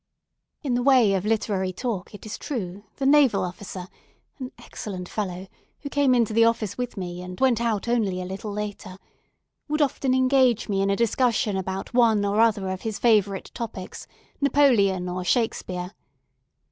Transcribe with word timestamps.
In 0.63 0.73
the 0.73 0.81
way 0.81 1.13
of 1.13 1.25
literary 1.25 1.71
talk, 1.71 2.15
it 2.15 2.25
is 2.25 2.39
true, 2.39 2.85
the 2.95 3.05
Naval 3.05 3.43
Officer—an 3.43 4.51
excellent 4.57 5.07
fellow, 5.07 5.47
who 5.81 5.89
came 5.89 6.15
into 6.15 6.33
the 6.33 6.43
office 6.43 6.75
with 6.75 6.97
me, 6.97 7.21
and 7.21 7.39
went 7.39 7.61
out 7.61 7.87
only 7.87 8.19
a 8.19 8.25
little 8.25 8.51
later—would 8.51 9.81
often 9.83 10.15
engage 10.15 10.67
me 10.67 10.81
in 10.81 10.89
a 10.89 10.95
discussion 10.95 11.55
about 11.55 11.93
one 11.93 12.25
or 12.25 12.37
the 12.37 12.41
other 12.41 12.69
of 12.69 12.81
his 12.81 12.97
favourite 12.97 13.51
topics, 13.53 14.07
Napoleon 14.41 15.07
or 15.07 15.23
Shakespeare. 15.23 15.91